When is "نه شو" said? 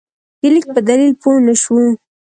1.45-1.79